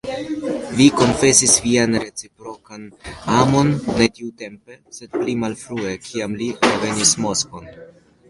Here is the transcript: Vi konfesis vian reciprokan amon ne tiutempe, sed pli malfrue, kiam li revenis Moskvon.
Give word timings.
Vi 0.77 0.85
konfesis 0.99 1.51
vian 1.65 1.97
reciprokan 2.03 2.87
amon 3.41 3.69
ne 3.99 4.07
tiutempe, 4.15 4.77
sed 4.99 5.13
pli 5.19 5.37
malfrue, 5.45 5.93
kiam 6.09 6.33
li 6.43 6.51
revenis 6.67 7.13
Moskvon. 7.27 7.71